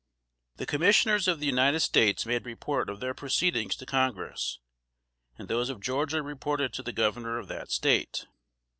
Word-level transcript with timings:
The 0.55 0.65
Commissioners 0.65 1.27
of 1.27 1.39
the 1.39 1.45
United 1.45 1.79
States 1.81 2.25
made 2.25 2.43
report 2.43 2.89
of 2.89 2.99
their 3.01 3.13
proceedings 3.13 3.75
to 3.75 3.85
Congress; 3.85 4.57
and 5.37 5.47
those 5.47 5.69
of 5.69 5.79
Georgia 5.79 6.23
reported 6.23 6.73
to 6.73 6.81
the 6.81 6.91
governor 6.91 7.37
of 7.37 7.47
that 7.49 7.69
State. 7.69 8.25